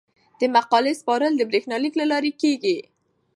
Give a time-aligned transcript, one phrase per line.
[0.39, 2.77] د مقالې سپارل د بریښنالیک له لارې کیږي.